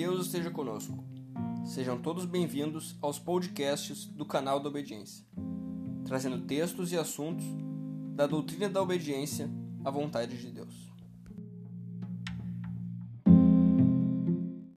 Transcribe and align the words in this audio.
Deus 0.00 0.24
esteja 0.24 0.50
conosco. 0.50 1.04
Sejam 1.62 2.00
todos 2.00 2.24
bem-vindos 2.24 2.96
aos 3.02 3.18
podcasts 3.18 4.06
do 4.06 4.24
canal 4.24 4.58
da 4.58 4.70
Obediência, 4.70 5.26
trazendo 6.06 6.40
textos 6.46 6.90
e 6.90 6.96
assuntos 6.96 7.44
da 8.14 8.26
doutrina 8.26 8.66
da 8.66 8.80
obediência 8.80 9.50
à 9.84 9.90
vontade 9.90 10.38
de 10.38 10.52
Deus. 10.52 10.89